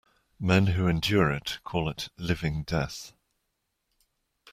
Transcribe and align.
Men 0.39 0.65
who 0.65 0.87
endure 0.87 1.31
it, 1.31 1.59
call 1.63 1.87
it 1.87 2.09
living 2.17 2.63
death. 2.63 3.13